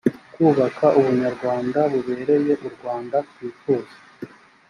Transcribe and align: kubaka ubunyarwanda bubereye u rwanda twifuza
kubaka 0.33 0.85
ubunyarwanda 0.99 1.79
bubereye 1.91 2.53
u 2.67 2.69
rwanda 2.75 3.17
twifuza 3.29 3.95